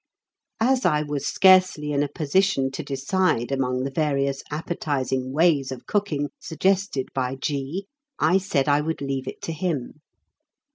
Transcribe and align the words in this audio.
As 0.59 0.83
I 0.83 1.03
was 1.03 1.27
scarcely 1.27 1.91
in 1.91 2.01
a 2.01 2.07
position 2.09 2.71
to 2.71 2.81
decide 2.81 3.51
among 3.51 3.83
the 3.83 3.91
various 3.91 4.41
appetising 4.49 5.31
ways 5.31 5.71
of 5.71 5.85
cooking 5.85 6.29
suggested 6.39 7.09
by 7.13 7.35
G., 7.35 7.85
I 8.17 8.39
said 8.39 8.67
I 8.67 8.81
would 8.81 9.01
leave 9.01 9.27
it 9.27 9.43
to 9.43 9.51
him. 9.53 10.01